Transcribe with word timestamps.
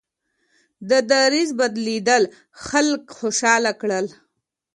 د 0.89 0.91
دریځ 1.11 1.49
بدلېدل 1.59 2.23
خلک 2.65 3.01
خوشحاله 3.17 3.71
کړل. 3.81 4.05